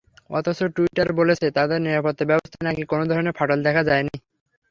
অথচ 0.29 0.59
টুইটার 0.75 1.09
বলছে, 1.19 1.47
তাদের 1.57 1.79
নিরাপত্তাব্যবস্থায় 1.81 2.65
নাকি 2.67 2.83
কোনো 2.85 3.03
ধরনের 3.05 3.37
ফাটল 3.37 3.59
দেখা 3.63 3.81
যায়নি। 3.89 4.13